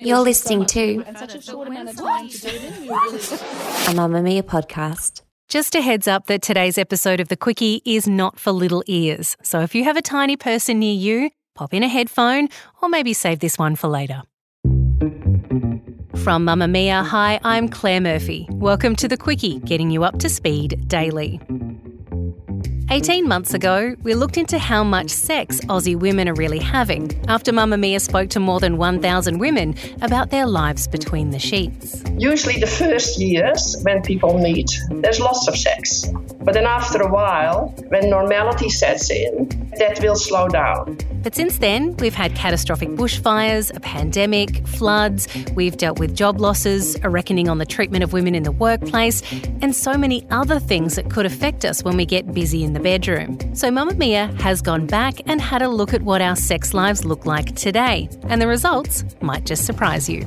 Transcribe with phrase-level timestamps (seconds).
[0.00, 1.12] You're listening to a
[3.94, 5.22] Mamamia podcast.
[5.48, 9.36] Just a heads up that today's episode of The Quicky is not for little ears.
[9.42, 12.48] So if you have a tiny person near you, pop in a headphone
[12.80, 14.22] or maybe save this one for later.
[16.22, 18.46] From Mamamia, hi, I'm Claire Murphy.
[18.52, 21.40] Welcome to The Quicky, getting you up to speed daily.
[22.90, 27.52] 18 months ago, we looked into how much sex Aussie women are really having after
[27.52, 32.02] Mamamia spoke to more than 1,000 women about their lives between the sheets.
[32.16, 36.06] Usually, the first years when people meet, there's lots of sex.
[36.48, 40.96] But then, after a while, when normality sets in, that will slow down.
[41.22, 46.96] But since then, we've had catastrophic bushfires, a pandemic, floods, we've dealt with job losses,
[47.02, 49.22] a reckoning on the treatment of women in the workplace,
[49.60, 52.80] and so many other things that could affect us when we get busy in the
[52.80, 53.38] bedroom.
[53.54, 57.26] So Mamamia has gone back and had a look at what our sex lives look
[57.26, 60.26] like today, and the results might just surprise you.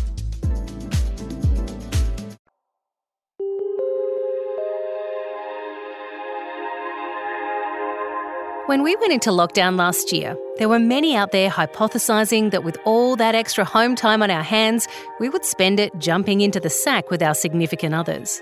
[8.71, 12.77] When we went into lockdown last year, there were many out there hypothesising that with
[12.85, 14.87] all that extra home time on our hands,
[15.19, 18.41] we would spend it jumping into the sack with our significant others.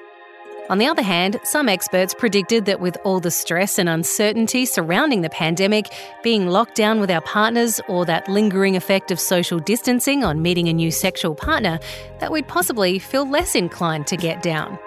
[0.69, 5.21] On the other hand, some experts predicted that with all the stress and uncertainty surrounding
[5.21, 5.91] the pandemic,
[6.21, 10.67] being locked down with our partners, or that lingering effect of social distancing on meeting
[10.67, 11.79] a new sexual partner,
[12.19, 14.77] that we'd possibly feel less inclined to get down.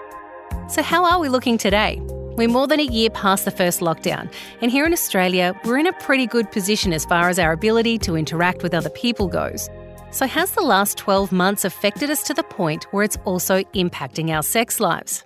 [0.69, 2.01] So, how are we looking today?
[2.35, 4.27] We're more than a year past the first lockdown,
[4.59, 7.99] and here in Australia, we're in a pretty good position as far as our ability
[7.99, 9.69] to interact with other people goes.
[10.09, 14.31] So, has the last 12 months affected us to the point where it's also impacting
[14.31, 15.23] our sex lives?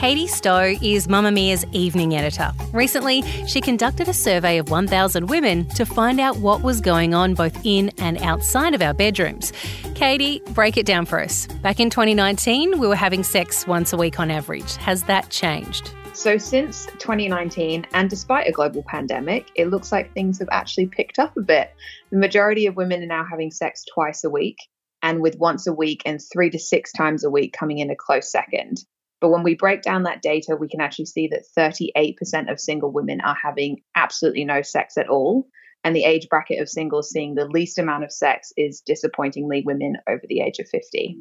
[0.00, 2.52] Katie Stow is Mamamia's evening editor.
[2.72, 7.34] Recently, she conducted a survey of 1,000 women to find out what was going on
[7.34, 9.52] both in and outside of our bedrooms.
[9.94, 11.46] Katie, break it down for us.
[11.60, 14.74] Back in 2019, we were having sex once a week on average.
[14.76, 15.92] Has that changed?
[16.14, 21.18] So, since 2019, and despite a global pandemic, it looks like things have actually picked
[21.18, 21.74] up a bit.
[22.10, 24.56] The majority of women are now having sex twice a week,
[25.02, 27.96] and with once a week and three to six times a week coming in a
[27.96, 28.82] close second.
[29.20, 32.90] But when we break down that data, we can actually see that 38% of single
[32.90, 35.46] women are having absolutely no sex at all.
[35.84, 39.96] And the age bracket of singles seeing the least amount of sex is disappointingly women
[40.08, 41.16] over the age of 50.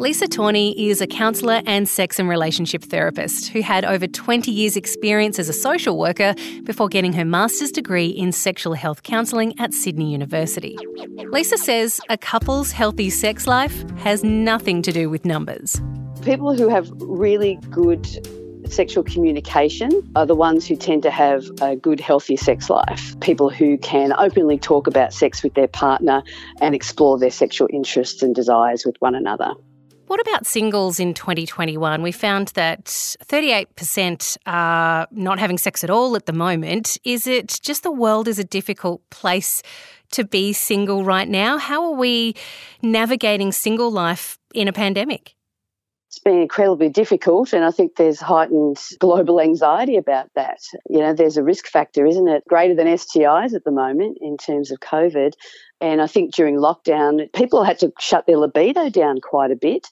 [0.00, 4.74] Lisa Torney is a counsellor and sex and relationship therapist who had over 20 years'
[4.74, 9.74] experience as a social worker before getting her master's degree in sexual health counselling at
[9.74, 10.78] Sydney University.
[11.30, 15.82] Lisa says a couple's healthy sex life has nothing to do with numbers.
[16.22, 18.06] People who have really good
[18.70, 23.18] sexual communication are the ones who tend to have a good, healthy sex life.
[23.20, 26.22] People who can openly talk about sex with their partner
[26.60, 29.54] and explore their sexual interests and desires with one another.
[30.08, 32.02] What about singles in 2021?
[32.02, 36.98] We found that 38% are not having sex at all at the moment.
[37.02, 39.62] Is it just the world is a difficult place
[40.12, 41.56] to be single right now?
[41.56, 42.34] How are we
[42.82, 45.34] navigating single life in a pandemic?
[46.10, 50.58] It's been incredibly difficult and I think there's heightened global anxiety about that.
[50.88, 52.42] You know, there's a risk factor, isn't it?
[52.48, 55.34] Greater than STIs at the moment in terms of COVID.
[55.80, 59.86] And I think during lockdown, people had to shut their libido down quite a bit.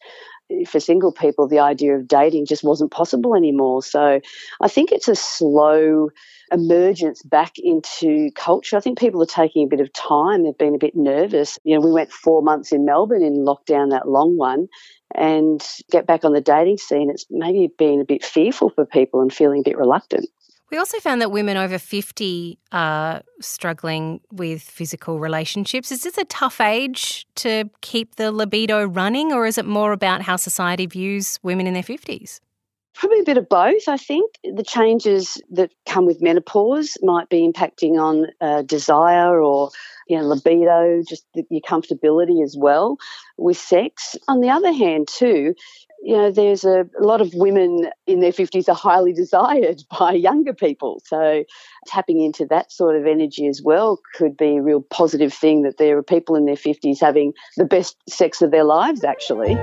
[0.66, 3.84] For single people, the idea of dating just wasn't possible anymore.
[3.84, 4.20] So
[4.60, 6.08] I think it's a slow
[6.50, 8.76] emergence back into culture.
[8.76, 10.42] I think people are taking a bit of time.
[10.42, 11.58] They've been a bit nervous.
[11.64, 14.68] You know, we went four months in Melbourne in lockdown, that long one,
[15.14, 17.10] and get back on the dating scene.
[17.10, 20.28] It's maybe been a bit fearful for people and feeling a bit reluctant.
[20.70, 25.90] We also found that women over 50 are struggling with physical relationships.
[25.90, 30.20] Is this a tough age to keep the libido running, or is it more about
[30.20, 32.40] how society views women in their 50s?
[32.98, 34.32] Probably a bit of both, I think.
[34.42, 39.70] The changes that come with menopause might be impacting on uh, desire or
[40.08, 42.96] you know, libido, just the, your comfortability as well
[43.36, 44.16] with sex.
[44.26, 45.54] On the other hand, too,
[46.02, 50.12] you know, there's a, a, lot of women in their 50s are highly desired by
[50.12, 51.00] younger people.
[51.06, 51.44] So
[51.86, 55.78] tapping into that sort of energy as well could be a real positive thing that
[55.78, 59.56] there are people in their 50s having the best sex of their lives, actually.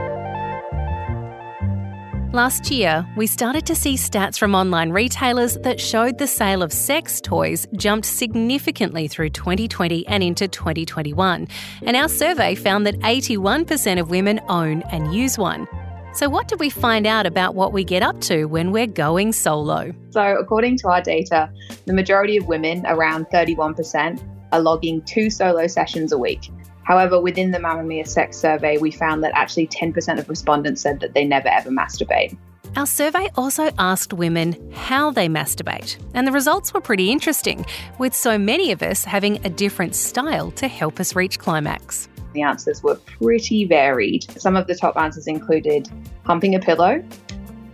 [2.35, 6.73] Last year, we started to see stats from online retailers that showed the sale of
[6.73, 11.47] sex toys jumped significantly through 2020 and into 2021.
[11.83, 15.65] And our survey found that 81% of women own and use one.
[16.13, 19.31] So, what did we find out about what we get up to when we're going
[19.31, 19.93] solo?
[20.09, 21.49] So, according to our data,
[21.85, 24.21] the majority of women, around 31%,
[24.51, 26.51] are logging two solo sessions a week.
[26.85, 31.13] However, within the Mamamia sex survey, we found that actually 10% of respondents said that
[31.13, 32.37] they never ever masturbate.
[32.75, 37.65] Our survey also asked women how they masturbate, and the results were pretty interesting,
[37.99, 42.09] with so many of us having a different style to help us reach climax.
[42.33, 44.25] The answers were pretty varied.
[44.39, 45.89] Some of the top answers included
[46.25, 47.01] humping a pillow,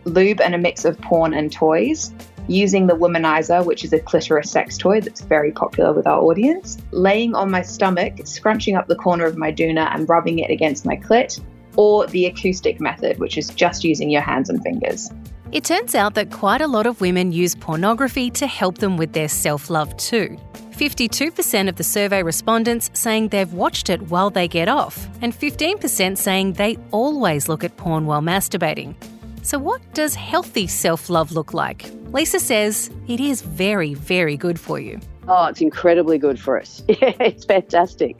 [0.05, 2.13] lube and a mix of porn and toys,
[2.47, 6.77] using the womanizer, which is a clitoris sex toy that's very popular with our audience,
[6.91, 10.85] laying on my stomach, scrunching up the corner of my doona and rubbing it against
[10.85, 11.39] my clit,
[11.75, 15.09] or the acoustic method, which is just using your hands and fingers.
[15.51, 19.11] It turns out that quite a lot of women use pornography to help them with
[19.11, 20.37] their self love too.
[20.71, 26.17] 52% of the survey respondents saying they've watched it while they get off, and 15%
[26.17, 28.95] saying they always look at porn while masturbating.
[29.43, 31.89] So, what does healthy self love look like?
[32.11, 34.99] Lisa says it is very, very good for you.
[35.27, 36.83] Oh, it's incredibly good for us.
[36.87, 38.17] Yeah, it's fantastic.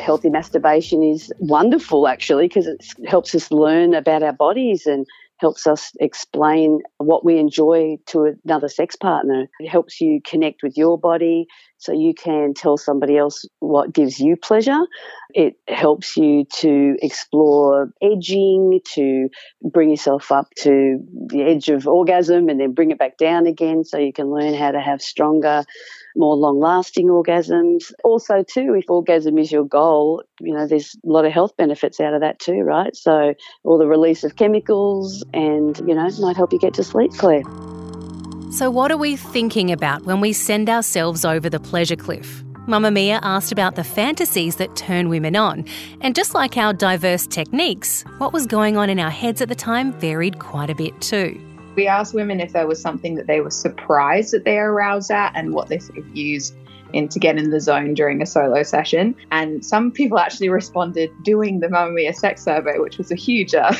[0.00, 5.06] Healthy masturbation is wonderful, actually, because it helps us learn about our bodies and
[5.38, 9.48] helps us explain what we enjoy to another sex partner.
[9.60, 11.46] It helps you connect with your body
[11.84, 14.80] so you can tell somebody else what gives you pleasure.
[15.34, 19.28] It helps you to explore edging, to
[19.62, 23.84] bring yourself up to the edge of orgasm and then bring it back down again
[23.84, 25.64] so you can learn how to have stronger
[26.16, 27.92] more long lasting orgasms.
[28.02, 32.00] Also, too, if orgasm is your goal, you know, there's a lot of health benefits
[32.00, 32.94] out of that too, right?
[32.96, 33.34] So,
[33.64, 37.42] all the release of chemicals and, you know, might help you get to sleep, Claire.
[38.54, 42.44] So, what are we thinking about when we send ourselves over the pleasure cliff?
[42.68, 45.64] Mamamia asked about the fantasies that turn women on.
[46.02, 49.56] And just like our diverse techniques, what was going on in our heads at the
[49.56, 51.36] time varied quite a bit too.
[51.74, 55.32] We asked women if there was something that they were surprised that they aroused at
[55.34, 56.54] and what they sort of used
[56.92, 59.16] in to get in the zone during a solo session.
[59.32, 63.74] And some people actually responded doing the Mamamia sex survey, which was a huge uh,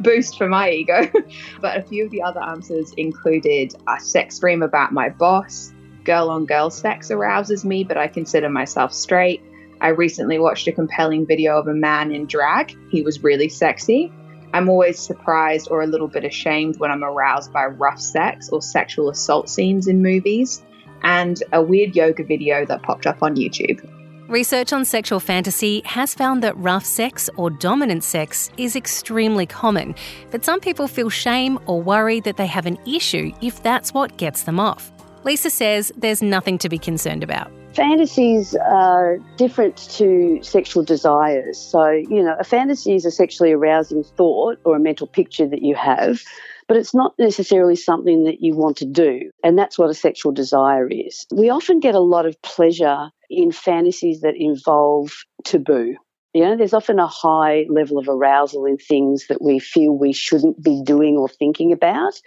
[0.00, 1.10] boost for my ego.
[1.60, 5.72] but a few of the other answers included a sex dream about my boss,
[6.04, 9.42] girl on girl sex arouses me, but I consider myself straight.
[9.80, 12.76] I recently watched a compelling video of a man in drag.
[12.90, 14.12] He was really sexy.
[14.52, 18.60] I'm always surprised or a little bit ashamed when I'm aroused by rough sex or
[18.60, 20.62] sexual assault scenes in movies,
[21.02, 23.88] and a weird yoga video that popped up on YouTube.
[24.30, 29.92] Research on sexual fantasy has found that rough sex or dominant sex is extremely common,
[30.30, 34.16] but some people feel shame or worry that they have an issue if that's what
[34.18, 34.92] gets them off.
[35.24, 37.50] Lisa says there's nothing to be concerned about.
[37.74, 41.58] Fantasies are different to sexual desires.
[41.58, 45.62] So, you know, a fantasy is a sexually arousing thought or a mental picture that
[45.62, 46.22] you have,
[46.68, 49.32] but it's not necessarily something that you want to do.
[49.42, 51.26] And that's what a sexual desire is.
[51.34, 55.96] We often get a lot of pleasure in fantasies that involve taboo.
[56.34, 60.12] You know, there's often a high level of arousal in things that we feel we
[60.12, 62.20] shouldn't be doing or thinking about.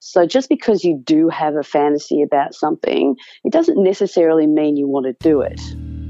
[0.00, 4.88] So just because you do have a fantasy about something, it doesn't necessarily mean you
[4.88, 5.60] want to do it.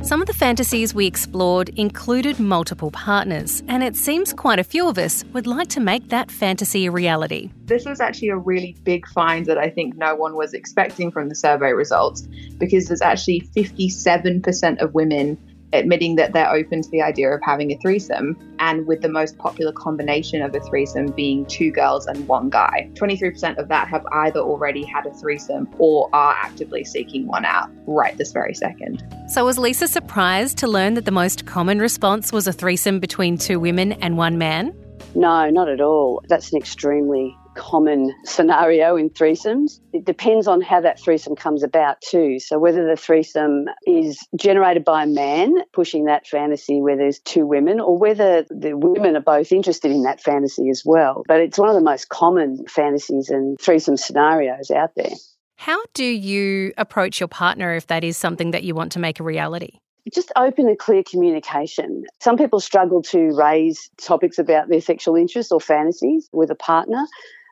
[0.04, 4.86] Some of the fantasies we explored included multiple partners, and it seems quite a few
[4.86, 7.48] of us would like to make that fantasy a reality.
[7.64, 11.30] This was actually a really big find that I think no one was expecting from
[11.30, 12.20] the survey results
[12.58, 15.38] because there's actually 57% of women
[15.74, 19.36] admitting that they're open to the idea of having a threesome, and with the most
[19.38, 22.90] popular combination of a threesome being two girls and one guy.
[22.94, 27.70] 23% of that have either already had a threesome or are actively seeking one out
[27.86, 29.04] right this very second.
[29.28, 33.38] So, was Lisa surprised to learn that the most common response was a threesome between
[33.38, 34.74] two women and one man?
[35.14, 36.22] No, not at all.
[36.28, 39.80] That's an extremely common scenario in threesomes.
[39.92, 42.38] It depends on how that threesome comes about, too.
[42.38, 47.46] So, whether the threesome is generated by a man pushing that fantasy where there's two
[47.46, 51.24] women, or whether the women are both interested in that fantasy as well.
[51.26, 55.12] But it's one of the most common fantasies and threesome scenarios out there.
[55.56, 59.20] How do you approach your partner if that is something that you want to make
[59.20, 59.78] a reality?
[60.12, 62.04] just open and clear communication.
[62.20, 67.04] Some people struggle to raise topics about their sexual interests or fantasies with a partner.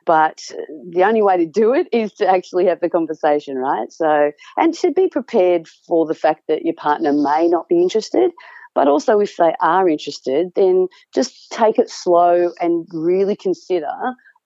[0.05, 0.41] But
[0.89, 3.91] the only way to do it is to actually have the conversation, right?
[3.91, 8.31] So, and to be prepared for the fact that your partner may not be interested.
[8.75, 13.91] But also, if they are interested, then just take it slow and really consider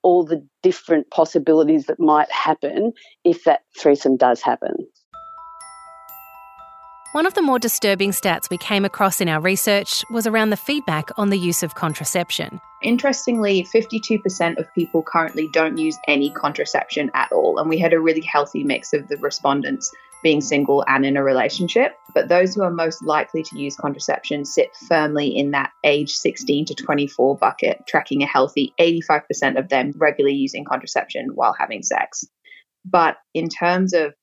[0.02, 4.76] all the different possibilities that might happen if that threesome does happen.
[7.14, 10.58] One of the more disturbing stats we came across in our research was around the
[10.58, 12.60] feedback on the use of contraception.
[12.84, 18.00] Interestingly, 52% of people currently don't use any contraception at all, and we had a
[18.00, 19.90] really healthy mix of the respondents
[20.22, 21.94] being single and in a relationship.
[22.14, 26.66] But those who are most likely to use contraception sit firmly in that age 16
[26.66, 32.26] to 24 bucket, tracking a healthy 85% of them regularly using contraception while having sex.
[32.84, 34.14] But in terms of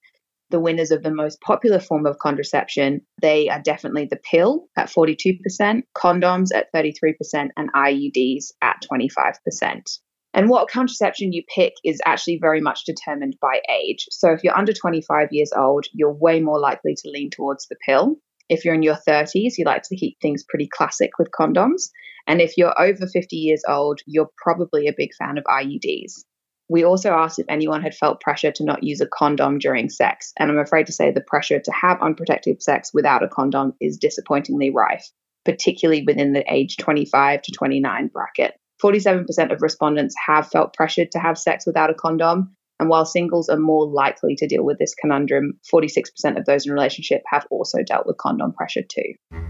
[0.50, 4.88] the winners of the most popular form of contraception, they are definitely the pill at
[4.88, 9.98] 42%, condoms at 33%, and IUDs at 25%.
[10.34, 14.06] And what contraception you pick is actually very much determined by age.
[14.10, 17.76] So if you're under 25 years old, you're way more likely to lean towards the
[17.86, 18.16] pill.
[18.48, 21.90] If you're in your 30s, you like to keep things pretty classic with condoms.
[22.26, 26.24] And if you're over 50 years old, you're probably a big fan of IUDs.
[26.68, 30.32] We also asked if anyone had felt pressure to not use a condom during sex,
[30.38, 33.98] and I'm afraid to say the pressure to have unprotected sex without a condom is
[33.98, 35.06] disappointingly rife,
[35.44, 38.54] particularly within the age 25 to 29 bracket.
[38.82, 43.48] 47% of respondents have felt pressured to have sex without a condom, and while singles
[43.48, 47.82] are more likely to deal with this conundrum, 46% of those in relationship have also
[47.82, 49.43] dealt with condom pressure too.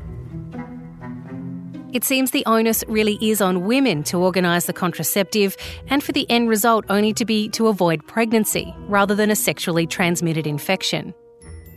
[1.94, 6.28] It seems the onus really is on women to organise the contraceptive and for the
[6.28, 11.14] end result only to be to avoid pregnancy rather than a sexually transmitted infection.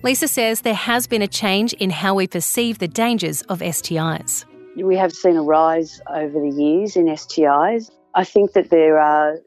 [0.02, 4.44] Lisa says there has been a change in how we perceive the dangers of STIs.
[4.76, 7.92] We have seen a rise over the years in STIs.
[8.16, 9.38] I think that there are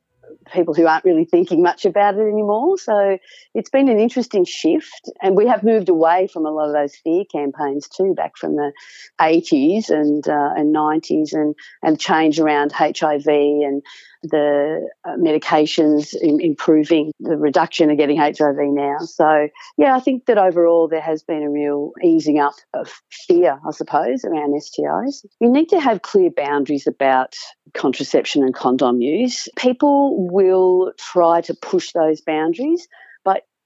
[0.53, 2.79] people who aren't really thinking much about it anymore.
[2.79, 3.19] So
[3.54, 5.11] it's been an interesting shift.
[5.23, 8.57] And we have moved away from a lot of those fear campaigns too, back from
[8.57, 8.73] the
[9.21, 13.83] 80s and, uh, and 90s and, and change around HIV and
[14.23, 18.99] the uh, medications in, improving the reduction of getting HIV now.
[18.99, 23.59] So, yeah, I think that overall there has been a real easing up of fear,
[23.66, 25.25] I suppose, around STIs.
[25.40, 27.35] You need to have clear boundaries about
[27.75, 29.49] contraception and condom use.
[29.57, 32.88] People will try to push those boundaries,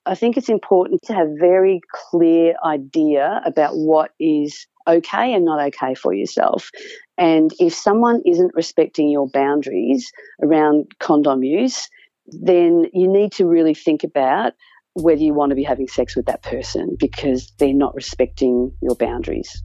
[0.07, 1.81] I think it's important to have very
[2.11, 6.71] clear idea about what is okay and not okay for yourself.
[7.17, 11.89] And if someone isn't respecting your boundaries around condom use,
[12.27, 14.53] then you need to really think about
[14.95, 18.95] whether you want to be having sex with that person because they're not respecting your
[18.95, 19.63] boundaries.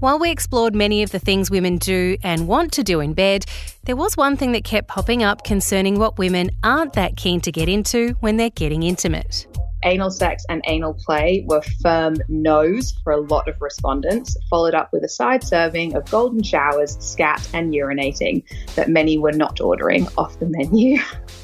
[0.00, 3.44] While we explored many of the things women do and want to do in bed,
[3.84, 7.52] there was one thing that kept popping up concerning what women aren't that keen to
[7.52, 9.46] get into when they're getting intimate
[9.84, 14.92] anal sex and anal play were firm no's for a lot of respondents, followed up
[14.92, 18.42] with a side serving of golden showers, scat, and urinating
[18.74, 20.98] that many were not ordering off the menu.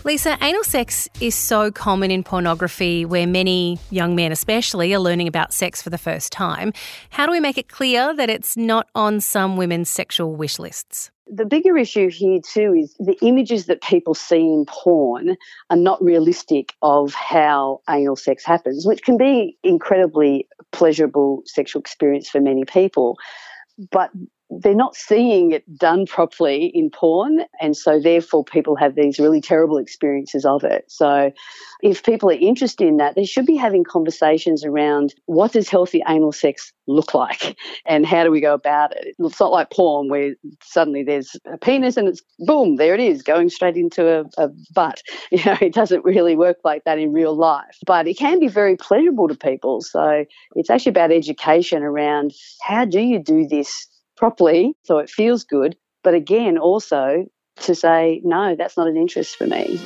[0.04, 5.28] Lisa, anal sex is so common in pornography where many young men, especially, are learning
[5.28, 6.72] about sex for the first time.
[7.10, 11.10] How do we make it clear that it's not on some women's sexual wish lists?
[11.28, 15.36] The bigger issue here, too, is the images that people see in porn
[15.70, 22.28] are not realistic of how anal sex happens, which can be incredibly pleasurable sexual experience
[22.28, 23.16] for many people.
[23.90, 24.10] But
[24.50, 29.40] they're not seeing it done properly in porn, and so therefore people have these really
[29.40, 30.84] terrible experiences of it.
[30.88, 31.32] So,
[31.82, 36.02] if people are interested in that, they should be having conversations around what does healthy
[36.08, 39.16] anal sex look like, and how do we go about it.
[39.18, 43.22] It's not like porn where suddenly there's a penis and it's boom, there it is,
[43.22, 45.02] going straight into a, a butt.
[45.32, 48.46] You know, it doesn't really work like that in real life, but it can be
[48.46, 49.80] very pleasurable to people.
[49.80, 50.24] So,
[50.54, 55.76] it's actually about education around how do you do this properly so it feels good.
[56.02, 57.26] But again, also
[57.62, 59.80] to say, no, that's not an interest for me.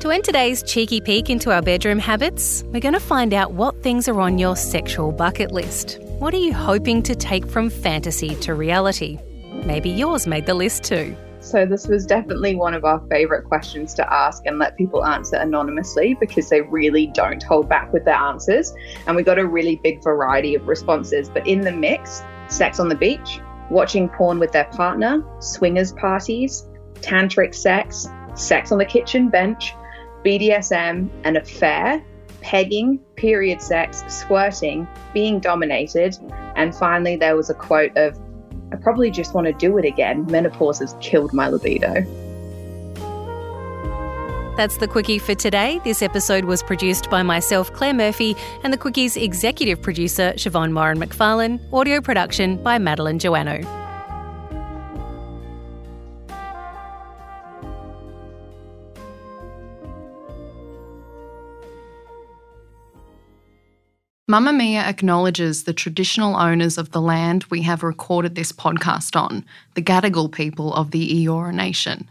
[0.00, 3.82] To end today's cheeky peek into our bedroom habits, we're going to find out what
[3.84, 6.00] things are on your sexual bucket list.
[6.18, 9.18] What are you hoping to take from fantasy to reality?
[9.64, 11.16] Maybe yours made the list too.
[11.38, 15.36] So, this was definitely one of our favourite questions to ask and let people answer
[15.36, 18.72] anonymously because they really don't hold back with their answers.
[19.06, 21.28] And we got a really big variety of responses.
[21.28, 23.40] But in the mix, sex on the beach,
[23.70, 26.66] watching porn with their partner, swingers parties,
[27.00, 29.74] tantric sex, sex on the kitchen bench,
[30.24, 32.04] BDSM, an affair,
[32.40, 36.16] pegging, period sex, squirting, being dominated,
[36.56, 38.18] and finally there was a quote of,
[38.72, 40.26] I probably just want to do it again.
[40.26, 42.04] Menopause has killed my libido.
[44.54, 45.80] That's the Quicky for today.
[45.82, 50.98] This episode was produced by myself, Claire Murphy, and the Quicky's executive producer, Siobhan Moran
[50.98, 51.58] McFarlane.
[51.72, 53.64] Audio production by Madeline Joannou.
[64.30, 69.82] Mamamia acknowledges the traditional owners of the land we have recorded this podcast on, the
[69.82, 72.10] Gadigal people of the Eora Nation.